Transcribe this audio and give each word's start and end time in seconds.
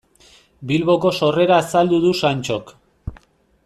Bilboko 0.71 1.13
sorrera 1.19 1.61
azaldu 1.65 2.03
du 2.07 2.17
Santxok. 2.25 2.77